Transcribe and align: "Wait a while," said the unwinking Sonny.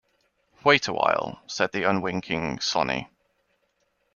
"Wait 0.63 0.87
a 0.87 0.93
while," 0.93 1.43
said 1.45 1.71
the 1.73 1.87
unwinking 1.87 2.59
Sonny. 2.59 3.07